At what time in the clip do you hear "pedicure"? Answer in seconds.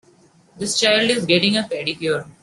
1.61-2.25